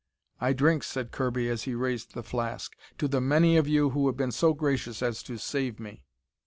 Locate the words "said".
0.83-1.11